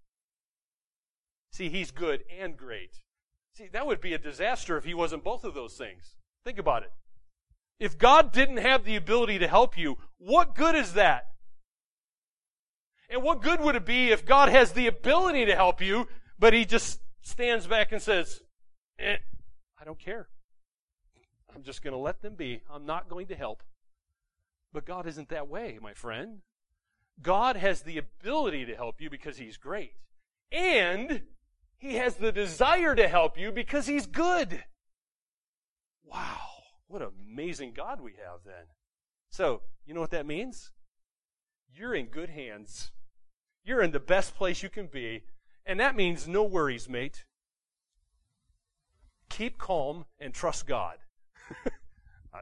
[1.51, 3.01] See, He's good and great.
[3.55, 6.16] See, that would be a disaster if He wasn't both of those things.
[6.45, 6.93] Think about it.
[7.78, 11.26] If God didn't have the ability to help you, what good is that?
[13.09, 16.53] And what good would it be if God has the ability to help you, but
[16.53, 18.40] he just stands back and says,
[18.99, 19.16] eh,
[19.80, 20.28] I don't care.
[21.55, 22.62] I'm just going to let them be.
[22.72, 23.62] I'm not going to help.
[24.72, 26.38] But God isn't that way, my friend.
[27.20, 29.93] God has the ability to help you because He's great.
[30.51, 31.22] And
[31.76, 34.64] He has the desire to help you because He's good.
[36.05, 36.49] Wow.
[36.89, 38.67] What an amazing God we have then.
[39.31, 40.73] So, you know what that means?
[41.75, 42.91] You're in good hands.
[43.65, 45.23] You're in the best place you can be.
[45.65, 47.25] And that means no worries, mate.
[49.31, 50.99] Keep calm and trust God.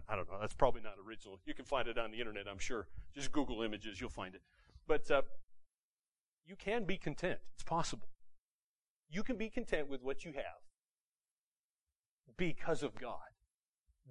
[0.09, 0.39] I, don't know.
[0.41, 1.39] That's probably not original.
[1.45, 2.87] You can find it on the internet, I'm sure.
[3.15, 4.43] Just Google images, you'll find it.
[4.87, 5.23] But uh,
[6.47, 7.39] you can be content.
[7.55, 8.09] It's possible.
[9.09, 10.63] You can be content with what you have
[12.37, 13.19] because of God.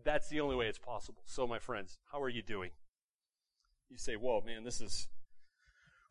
[0.04, 1.22] That's the only way it's possible.
[1.26, 2.72] So, my friends, how are you doing?
[3.89, 5.08] You say, whoa, man, this is,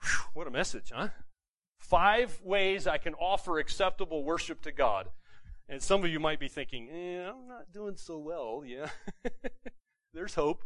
[0.03, 1.09] whew, what a message, huh?
[1.78, 5.11] Five ways I can offer acceptable worship to God.
[5.68, 8.62] And some of you might be thinking, eh, I'm not doing so well.
[8.66, 8.89] Yeah.
[10.14, 10.64] There's hope.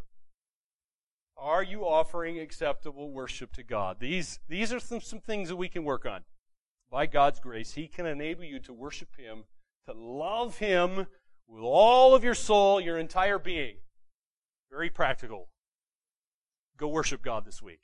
[1.37, 3.99] Are you offering acceptable worship to God?
[3.99, 6.23] These, these are some, some things that we can work on.
[6.91, 9.45] By God's grace, He can enable you to worship Him,
[9.87, 11.07] to love Him
[11.49, 13.77] with all of your soul, your entire being.
[14.71, 15.49] Very practical.
[16.77, 17.81] Go worship God this week.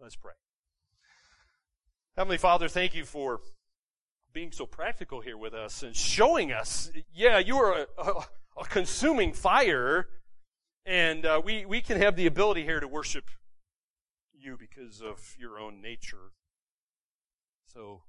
[0.00, 0.34] Let's pray.
[2.16, 3.40] Heavenly Father, thank you for
[4.32, 8.12] being so practical here with us and showing us, yeah, you are a, a,
[8.60, 10.08] a consuming fire
[10.88, 13.30] and uh, we, we can have the ability here to worship
[14.32, 16.32] you because of your own nature.
[17.66, 18.02] So,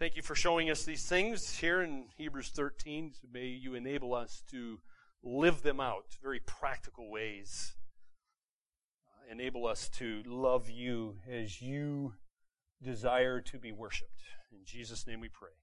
[0.00, 3.12] thank you for showing us these things here in Hebrews 13.
[3.30, 4.78] May you enable us to
[5.22, 7.74] live them out, very practical ways.
[9.06, 12.14] Uh, enable us to love you as you
[12.82, 14.22] desire to be worshiped.
[14.50, 15.59] In Jesus' name we pray.